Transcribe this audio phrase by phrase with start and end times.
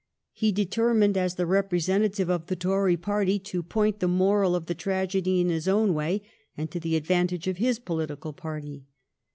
[0.31, 4.65] He deter mined, as the representative of the Tory party, to point the moral of
[4.65, 6.23] the tragedy in his own way,
[6.57, 8.85] and to the advantage of his political party.